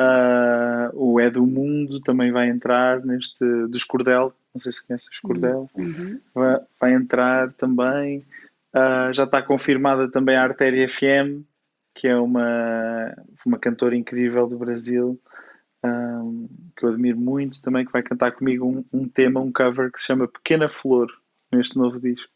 [0.00, 3.44] Uh, o É do Mundo também vai entrar neste.
[3.44, 4.34] do Escordel.
[4.52, 5.68] Não sei se conhece o Escordel.
[5.74, 6.20] Uhum.
[6.34, 8.24] Vai, vai, entrar também.
[8.74, 11.42] Uh, já está confirmada também a Artéria FM,
[11.94, 13.14] que é uma,
[13.46, 15.18] uma cantora incrível do Brasil,
[15.84, 19.92] um, que eu admiro muito, também que vai cantar comigo um, um, tema, um cover
[19.92, 21.08] que se chama Pequena Flor,
[21.52, 22.30] neste novo disco.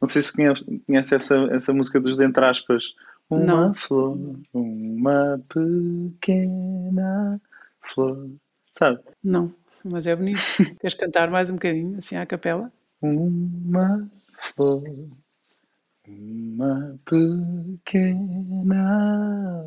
[0.00, 2.94] Não sei se conhece, conhece essa, essa música dos Entre Aspas.
[3.30, 3.74] Uma Não.
[3.74, 4.18] flor,
[4.52, 7.40] uma pequena
[7.80, 8.30] flor.
[8.78, 9.00] Sabe?
[9.22, 9.54] Não,
[9.84, 10.40] mas é bonito.
[10.78, 12.70] Queres cantar mais um bocadinho, assim à capela?
[13.00, 14.08] Uma
[14.54, 14.82] flor
[17.06, 18.84] pequena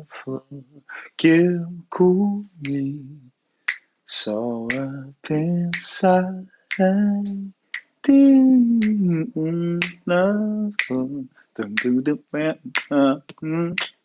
[0.08, 0.44] flor
[1.16, 3.04] que eu comi
[4.06, 6.32] só a pensar
[6.78, 7.52] em
[8.04, 8.40] ti.
[9.34, 11.24] Uma flor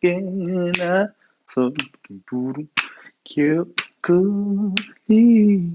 [0.02, 1.16] pequena
[1.48, 1.74] flor
[3.24, 5.72] que eu comi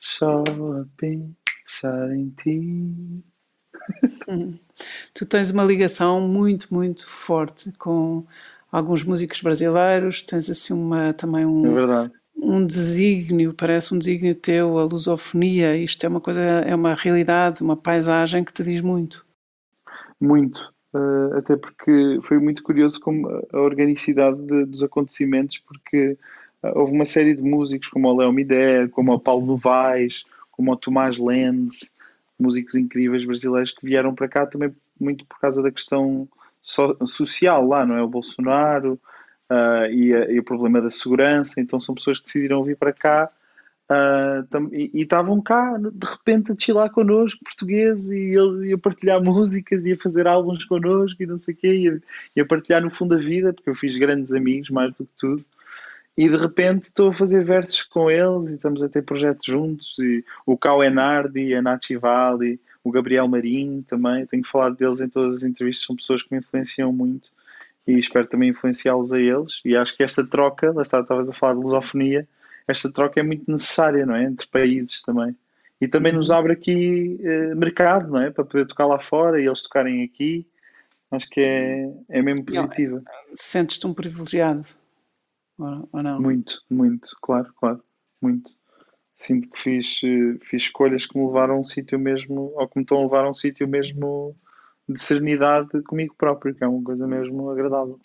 [0.00, 3.31] só a pensar em ti.
[5.14, 8.24] Tu tens uma ligação muito, muito forte com
[8.70, 12.10] alguns músicos brasileiros, tens assim uma, também um, é
[12.42, 17.62] um desígnio, parece um desígnio teu, a lusofonia, isto é uma coisa, é uma realidade,
[17.62, 19.24] uma paisagem que te diz muito.
[20.20, 26.16] Muito, uh, até porque foi muito curioso como a organicidade de, dos acontecimentos, porque
[26.62, 30.72] uh, houve uma série de músicos como o Léo Midé, como o Paulo Novaes, como
[30.72, 31.91] o Tomás Lenz,
[32.42, 36.28] músicos incríveis brasileiros que vieram para cá também muito por causa da questão
[36.60, 38.02] so social lá, não é?
[38.02, 39.00] O Bolsonaro
[39.50, 42.92] uh, e, a, e, o problema da segurança, então são pessoas que decidiram vir para
[42.92, 43.30] cá
[43.90, 49.84] uh, e estavam cá de repente a chilar connosco, portugueses, e ele a partilhar músicas
[49.86, 51.98] e a fazer álbuns connosco e não sei o quê, e a,
[52.36, 55.12] e a partilhar no fundo a vida, porque eu fiz grandes amigos mais do que
[55.18, 55.44] tudo
[56.16, 59.96] e de repente estou a fazer versos com eles e estamos a ter projetos juntos
[59.98, 65.08] e o Cao Enardi, a Nachi Vali, o Gabriel Marinho também, tenho falado deles em
[65.08, 67.30] todas as entrevistas, são pessoas que me influenciam muito
[67.86, 71.32] e espero também influenciá-los a eles e acho que esta troca, lá está, estavas a
[71.32, 72.28] falar de lusofonia,
[72.68, 74.24] esta troca é muito necessária, não é?
[74.24, 75.36] Entre países também.
[75.80, 76.36] E também nos uhum.
[76.36, 78.30] abre aqui eh, mercado, não é?
[78.30, 80.46] Para poder tocar lá fora e eles tocarem aqui.
[81.10, 83.02] Acho que é, é mesmo positiva.
[83.34, 84.68] Sentes-te um privilegiado
[85.92, 86.20] ou não?
[86.20, 87.82] Muito, muito, claro, claro,
[88.20, 88.50] muito.
[89.14, 92.78] Sinto que fiz, eh, fiz escolhas que me levaram a um sítio mesmo, ou que
[92.78, 94.36] me estão a levar a um sítio mesmo
[94.88, 97.98] de serenidade comigo próprio, que é uma coisa mesmo agradável.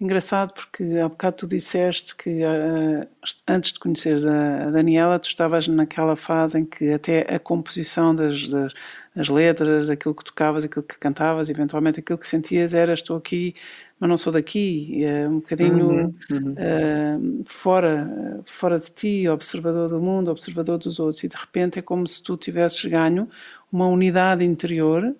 [0.00, 3.08] Engraçado porque há bocado tu disseste que uh,
[3.48, 8.46] antes de conheceres a, Daniela, tu estavas naquela fase em que até a composição das,
[8.48, 8.72] das,
[9.14, 13.56] das letras, aquilo que tocavas, aquilo que cantavas, eventualmente aquilo que sentias era estou aqui
[13.98, 16.52] mas não sou daqui, é um bocadinho uhum, uhum.
[16.52, 21.82] Uh, fora, fora de ti, observador do mundo, observador dos outros, e de repente é
[21.82, 23.28] como se tu tivesses ganho
[23.72, 25.14] uma unidade interior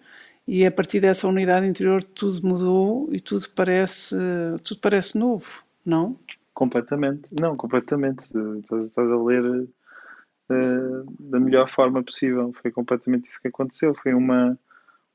[0.46, 4.16] e a partir dessa unidade interior tudo mudou e tudo parece,
[4.64, 6.16] tudo parece novo, não?
[6.54, 8.24] Completamente, não, completamente.
[8.60, 12.52] Estás, estás a ler uh, da melhor forma possível.
[12.60, 13.94] Foi completamente isso que aconteceu.
[13.94, 14.58] Foi uma,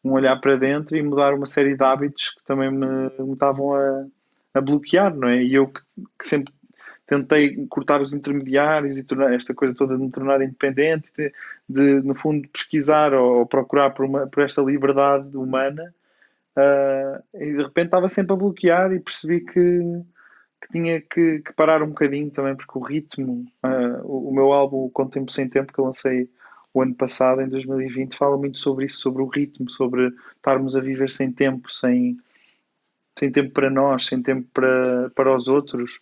[0.04, 2.86] um olhar para dentro e mudar uma série de hábitos que também me,
[3.20, 4.06] me estavam a,
[4.54, 5.42] a bloquear, não é?
[5.42, 5.82] E eu que,
[6.20, 6.54] que sempre
[7.06, 11.32] tentei cortar os intermediários e tornar esta coisa toda de me tornar independente, de,
[11.70, 15.94] de no fundo pesquisar ou, ou, procurar por, uma, por esta liberdade humana,
[16.58, 19.80] uh, e de repente estava sempre a bloquear e percebi que,
[20.62, 24.52] que tinha que, que, parar um bocadinho também, porque o ritmo, uh, o, o, meu
[24.52, 26.30] álbum Com Tempo Sem Tempo, que eu lancei
[26.74, 30.80] o ano passado, em 2020, fala muito sobre isso, sobre o ritmo, sobre estarmos a
[30.80, 32.18] viver sem tempo, sem,
[33.18, 36.00] sem tempo para nós, sem tempo para, para os outros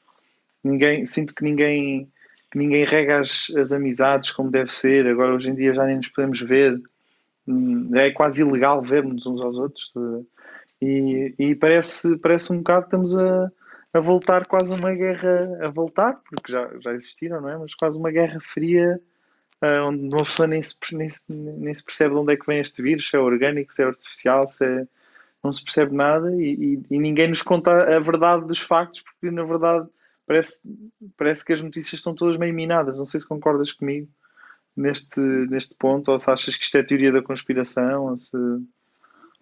[0.64, 2.12] ninguém, sinto que ninguém,
[2.52, 5.08] que ninguém rega as, as amizades como deve ser.
[5.08, 6.80] Agora, hoje em dia, já nem nos podemos ver.
[7.48, 9.92] Hum, é quase ilegal vermos uns aos outros.
[10.82, 13.52] E, e parece, parece um bocado que estamos a,
[13.94, 17.58] a voltar quase uma guerra, a voltar, porque já, já existiram, não é?
[17.58, 19.00] Mas quase uma guerra fria,
[19.62, 22.46] uh, onde uma pessoa nem se, nem, se, nem se percebe de onde é que
[22.46, 24.86] vem este vírus, se é orgânico, se é artificial, se é,
[25.44, 29.32] não se percebe nada e, e, e ninguém nos conta a verdade dos factos, porque
[29.32, 29.88] na verdade
[30.26, 30.62] parece,
[31.18, 32.98] parece que as notícias estão todas meio minadas.
[32.98, 34.08] Não sei se concordas comigo
[34.76, 38.38] neste, neste ponto, ou se achas que isto é teoria da conspiração, ou se.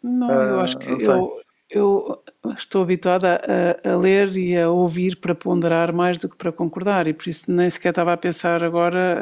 [0.02, 2.20] Não, eu ah, acho que eu, eu
[2.58, 3.40] estou habituada
[3.84, 7.30] a, a, ler e a ouvir para ponderar mais do que para concordar, e por
[7.30, 9.18] isso nem sequer estava a pensar agora,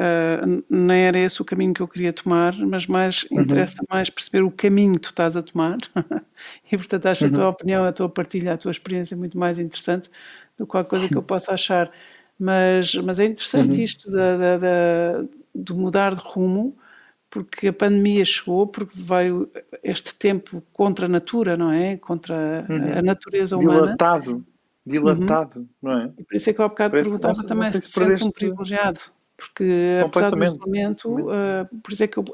[0.45, 3.41] uh, nem era esse o caminho que eu queria tomar, mas mais uhum.
[3.41, 5.77] interessa mais perceber o caminho que tu estás a tomar,
[6.71, 7.31] e portanto acho uhum.
[7.31, 10.09] a tua opinião, a tua partilha, a tua experiência muito mais interessante
[10.57, 11.91] do que qualquer coisa que eu possa achar.
[12.39, 13.83] Mas, mas é interessante uhum.
[13.83, 16.77] isto da, da, da, de mudar de rumo,
[17.29, 19.49] porque a pandemia chegou, porque veio
[19.83, 21.97] este tempo contra a natura, não é?
[21.97, 22.99] Contra uhum.
[22.99, 23.81] a natureza humana.
[23.81, 24.45] Dilatado,
[24.85, 25.67] dilatado, uhum.
[25.81, 26.11] não é?
[26.17, 28.21] E por isso é que eu há bocado Parece, perguntava não, também se te sentes
[28.21, 28.99] um privilegiado.
[29.35, 32.25] Porque apesar do isolamento, uh, por isso é que eu,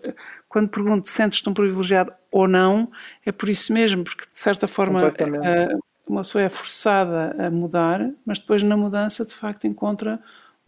[0.48, 2.90] quando pergunto se sentes-te um privilegiado ou não,
[3.26, 8.10] é por isso mesmo, porque de certa forma uh, uma pessoa é forçada a mudar,
[8.26, 10.18] mas depois na mudança de facto encontra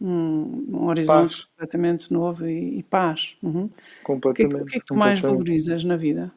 [0.00, 1.44] um, um horizonte paz.
[1.44, 3.36] completamente novo e, e paz.
[3.42, 3.70] Uhum.
[4.02, 4.54] Completamente.
[4.54, 6.32] O que, é, o que é que tu mais valorizas na vida?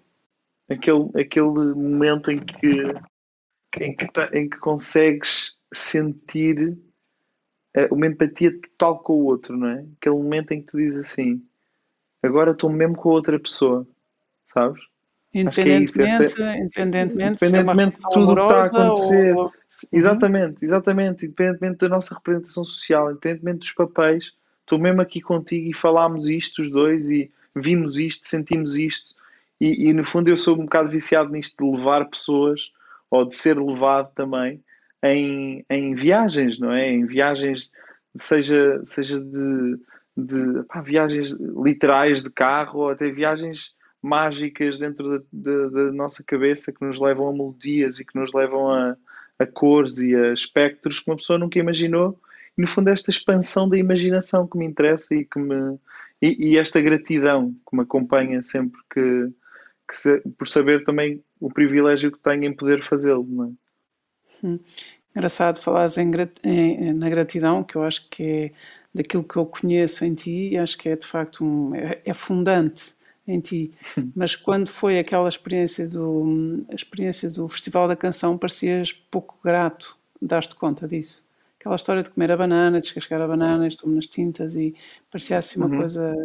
[0.69, 2.83] Aquele, aquele momento em que,
[3.79, 6.77] em que, tá, em que consegues sentir
[7.73, 9.85] eh, uma empatia total com o outro, não é?
[9.99, 11.43] Aquele momento em que tu dizes assim,
[12.21, 13.87] agora estou mesmo com a outra pessoa,
[14.53, 14.81] sabes?
[15.33, 19.35] Independentemente, é é, independentemente, independentemente de tudo o que está a acontecer.
[19.35, 19.43] Ou...
[19.43, 19.51] Uhum.
[19.91, 21.25] Exatamente, exatamente.
[21.25, 26.61] Independentemente da nossa representação social, independentemente dos papéis, estou mesmo aqui contigo e falámos isto,
[26.61, 29.15] os dois, e vimos isto, sentimos isto.
[29.61, 32.71] E, e, no fundo eu sou um bocado viciado nisto de levar pessoas,
[33.11, 34.63] ou de ser levado também,
[35.03, 36.89] em, em viagens, não é?
[36.89, 37.71] Em viagens,
[38.19, 39.77] seja, seja de,
[40.17, 41.31] de pá, viagens
[41.63, 47.27] literais de carro, ou até viagens mágicas dentro da, da, nossa cabeça que nos levam
[47.27, 48.95] a melodias e que nos levam a,
[49.37, 52.19] a cores e a espectros que uma pessoa nunca imaginou.
[52.57, 55.77] E no fundo, é esta expansão da imaginação que me interessa e que me.
[56.21, 59.31] E, e esta gratidão que me acompanha sempre que,
[59.87, 63.25] que se, por saber também o privilégio que tenho em poder fazê-lo.
[63.45, 64.45] É?
[64.45, 64.59] Hum.
[65.15, 66.11] Engraçado falares em,
[66.43, 68.51] em, na gratidão, que eu acho que é
[68.93, 72.95] daquilo que eu conheço em ti, acho que é de facto um, é, é fundante
[73.29, 73.71] em ti.
[74.15, 80.55] Mas quando foi aquela experiência do, experiência do Festival da Canção, parecias pouco grato, daste
[80.55, 81.23] conta disso.
[81.59, 84.73] Aquela história de comer a banana, descascar a banana, estou nas tintas e
[85.11, 85.77] parecia assim uma uhum.
[85.77, 86.15] coisa.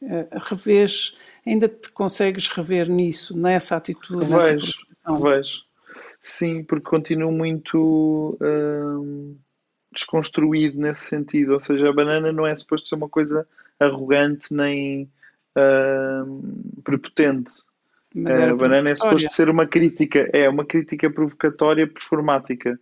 [0.00, 1.16] Uh, revês,
[1.46, 5.62] ainda te consegues rever nisso, nessa atitude, vejo, nessa Vejo.
[6.24, 9.36] Sim, porque continuo muito uh,
[9.92, 11.52] desconstruído nesse sentido.
[11.52, 13.46] Ou seja, a banana não é suposto ser uma coisa
[13.78, 15.08] arrogante nem
[15.56, 17.50] uh, prepotente.
[18.26, 22.78] A banana é suposto ser uma crítica, é uma crítica provocatória performática.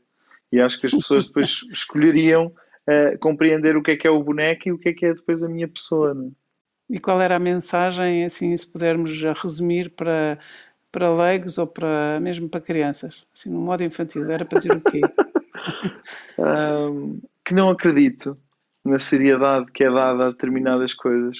[0.53, 4.23] E acho que as pessoas depois escolheriam uh, compreender o que é que é o
[4.23, 6.15] boneco e o que é que é depois a minha pessoa.
[6.15, 6.31] Né?
[6.89, 10.39] E qual era a mensagem, assim, se pudermos resumir para,
[10.91, 13.15] para leigos ou para mesmo para crianças?
[13.33, 15.01] Assim, no modo infantil, era para dizer o quê?
[16.39, 18.37] um, que não acredito
[18.85, 21.37] na seriedade que é dada a determinadas coisas.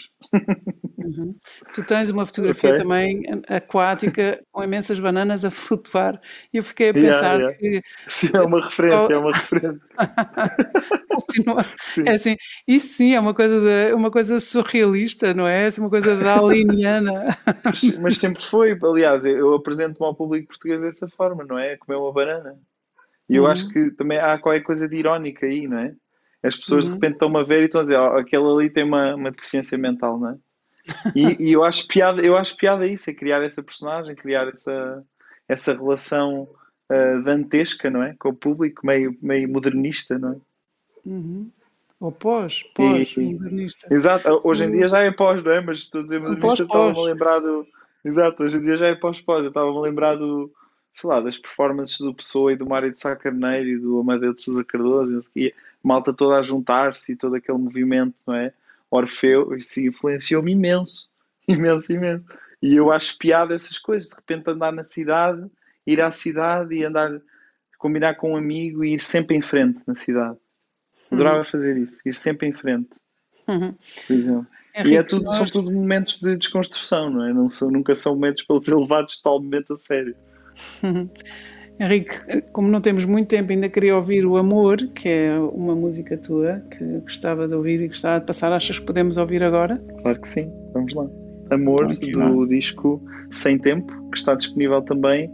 [0.99, 1.35] Uhum.
[1.73, 2.83] Tu tens uma fotografia okay.
[2.83, 6.21] também aquática com imensas bananas a flutuar
[6.53, 7.83] e eu fiquei a pensar yeah, yeah.
[7.83, 7.83] que.
[8.07, 9.81] Sim, é uma referência, é uma referência.
[11.09, 11.65] Continua.
[12.05, 12.37] É assim,
[12.69, 15.69] isso sim é uma coisa, de, uma coisa surrealista, não é?
[15.69, 17.39] É uma coisa daliniana.
[17.65, 21.79] mas, mas sempre foi, aliás, eu apresento-me ao público português dessa forma, não é?
[21.79, 22.59] Comer uma banana.
[23.29, 23.49] E eu uhum.
[23.49, 25.95] acho que também há qualquer coisa de irónica aí, não é?
[26.43, 26.93] As pessoas uhum.
[26.93, 29.31] de repente estão a ver e estão a dizer, oh, aquele ali tem uma, uma
[29.31, 30.37] deficiência mental, não é?
[31.15, 35.05] E, e, eu acho piada, eu acho piada isso, é criar essa personagem, criar essa,
[35.47, 36.49] essa relação
[36.91, 38.15] uh, dantesca, não é?
[38.19, 40.37] Com o público, meio, meio modernista, não é?
[41.07, 41.51] Uhum.
[42.01, 43.87] Ou pós, pós, e, modernista.
[43.93, 45.61] Exato, hoje em dia já é pós, não é?
[45.61, 47.67] Mas estou a dizer modernista, estava-me a lembrar do.
[48.03, 50.51] Exato, hoje em dia já é pós-pós, eu estava-me a lembrar do
[50.95, 54.35] sei lá, das performances do Pessoa e do Mário de Sá Carneiro e do Amadeu
[54.35, 58.53] de Sousa Cardoso, e malta toda a juntar-se e todo aquele movimento, não é?
[58.91, 61.09] Orfeu, isso influenciou-me imenso,
[61.49, 62.25] imenso, imenso.
[62.63, 65.49] E eu acho piada essas coisas, de repente andar na cidade,
[65.87, 67.11] ir à cidade e andar,
[67.79, 70.37] combinar com um amigo e ir sempre em frente na cidade.
[71.11, 71.45] Adorava uhum.
[71.45, 72.91] fazer isso, ir sempre em frente.
[73.49, 73.75] Uhum.
[74.07, 74.47] Por exemplo.
[74.75, 75.37] É e é tudo, nós...
[75.37, 77.33] são tudo momentos de desconstrução, não é?
[77.33, 80.15] Não são, nunca são momentos para ser levados totalmente a sério.
[81.81, 86.15] Henrique, como não temos muito tempo, ainda queria ouvir o Amor, que é uma música
[86.19, 88.53] tua que gostava de ouvir e gostava de passar.
[88.53, 89.83] Achas que podemos ouvir agora?
[90.03, 91.09] Claro que sim, vamos lá.
[91.51, 95.33] Amor, então, do disco Sem Tempo, que está disponível também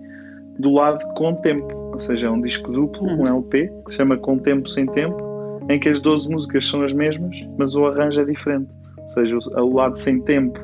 [0.61, 3.23] do lado Com Tempo, ou seja, é um disco duplo, hum.
[3.23, 6.83] um LP, que se chama Com Tempo Sem Tempo, em que as 12 músicas são
[6.85, 8.71] as mesmas, mas o arranjo é diferente.
[8.97, 10.61] Ou seja, o lado Sem Tempo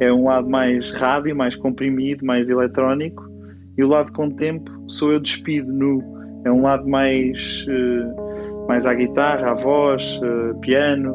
[0.00, 3.28] é um lado mais rádio, mais comprimido, mais eletrónico,
[3.78, 6.02] e o lado com tempo sou eu despido nu.
[6.44, 11.14] É um lado mais, uh, mais à guitarra, à voz, uh, piano,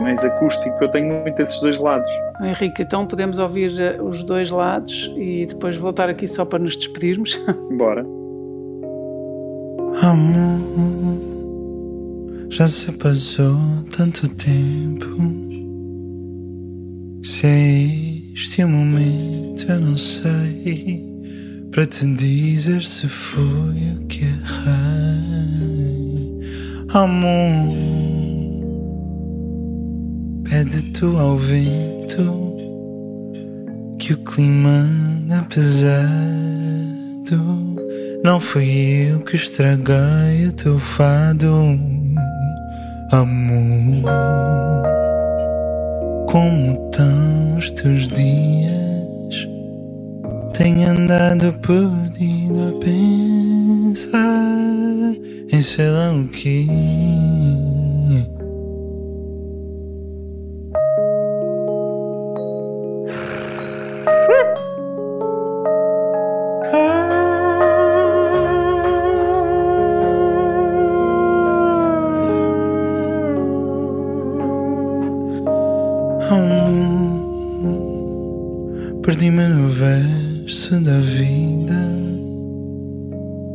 [0.00, 0.74] mais acústico.
[0.80, 2.08] Eu tenho muito esses dois lados.
[2.40, 6.76] Henrique, então podemos ouvir eh, os dois lados e depois voltar aqui só para nos
[6.76, 7.38] despedirmos?
[7.76, 8.04] Bora.
[10.02, 10.58] Amor,
[12.48, 13.54] já se passou
[13.96, 15.06] tanto tempo.
[17.22, 21.11] Se é este o momento, eu não sei
[21.72, 23.40] para te dizer se foi
[23.96, 25.62] o que errei.
[26.92, 27.74] Amor,
[30.44, 32.52] pede tu ao vento
[33.98, 35.72] que o clima anda pesado.
[38.22, 41.50] Não fui eu que estraguei o teu fado,
[43.10, 44.04] amor.
[46.30, 48.81] Como estão os teus dias?
[50.54, 54.16] Tenho andado perdido a pensar
[55.52, 56.66] em sei lá o que.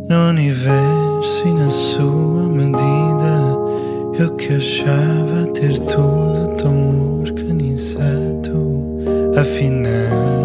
[0.10, 3.58] No universo e na sua medida.
[4.20, 8.88] Eu que achava ter tudo tão organizado,
[9.38, 10.37] afinal,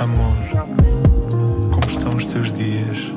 [0.00, 0.34] Amor,
[1.70, 3.12] como estão os teus dias?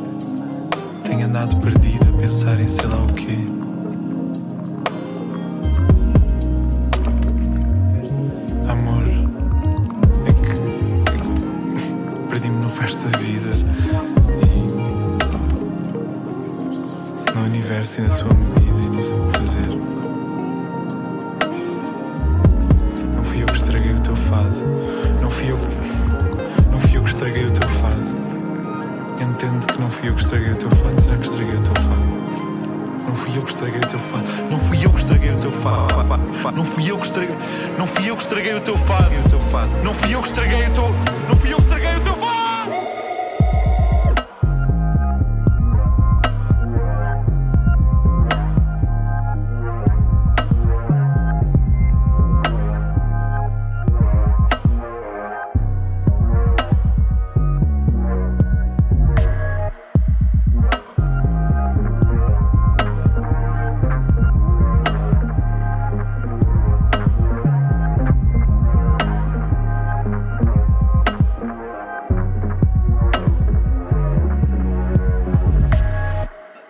[1.06, 3.63] Tenho andado perdido a pensar em sei lá o quê.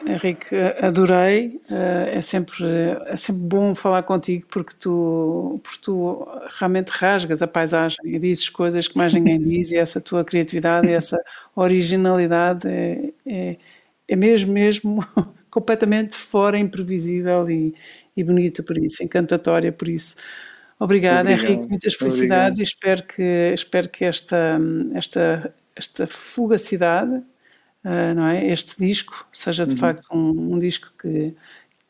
[0.06, 1.62] Henrique, adorei.
[1.70, 2.66] Eh, é sempre,
[3.06, 6.28] é sempre bom falar contigo porque tu, porque tu
[6.60, 10.89] realmente rasgas a paisagem e dizes coisas que mais ninguém diz e essa tua criatividade,
[10.89, 11.18] essa
[11.56, 13.58] originalidade é, é,
[14.08, 15.06] é mesmo, mesmo
[15.49, 17.74] completamente fora, imprevisível e,
[18.16, 20.16] e bonita por isso, encantatória por isso.
[20.80, 21.51] Obrigada, Obrigado.
[21.51, 22.60] Henrique, muitas felicidades Obrigado.
[22.60, 24.60] e espero que, espero que esta,
[24.95, 27.24] esta, esta fugacidade
[27.86, 28.45] uh, não é?
[28.51, 29.77] Este disco seja de uhum.
[29.77, 31.36] facto um, um, disco que,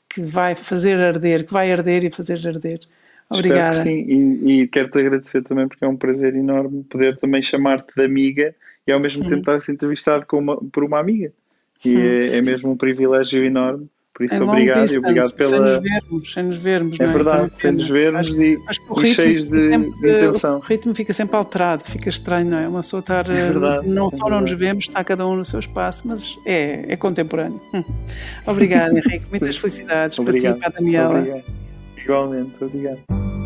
[0.09, 2.81] que vai fazer arder, que vai arder e fazer arder.
[3.29, 3.73] Obrigada.
[3.73, 8.03] Sim, e, e quero-te agradecer também porque é um prazer enorme poder também chamar-te de
[8.03, 8.53] amiga
[8.85, 9.29] e ao mesmo sim.
[9.29, 11.31] tempo estar a ser entrevistado uma, por uma amiga.
[11.85, 15.49] E é, é mesmo um privilégio enorme por isso, é obrigado e obrigado pela.
[15.49, 16.99] Sem nos vermos, sem nos vermos.
[16.99, 17.07] É, é?
[17.07, 20.57] verdade, sem nos vermos acho, e, acho e cheios de, sempre, intenção.
[20.57, 22.68] O ritmo fica sempre alterado, fica estranho, não é?
[22.68, 23.28] Uma pessoa estar.
[23.28, 26.38] É verdade, não é só não nos vemos, está cada um no seu espaço, mas
[26.45, 27.59] é, é contemporâneo.
[28.45, 29.30] Obrigado, Henrique.
[29.32, 30.59] Muitas felicidades obrigado.
[30.59, 31.20] para ti e para a Daniela.
[31.20, 31.43] Obrigado.
[31.97, 33.42] Igualmente, obrigado.